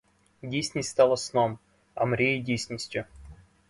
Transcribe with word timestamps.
Дійсність 0.41 0.89
стала 0.89 1.17
сном, 1.17 1.59
а 1.95 2.05
мрії 2.05 2.39
дійсністю. 2.41 3.03